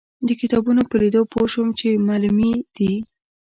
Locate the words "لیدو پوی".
1.01-1.47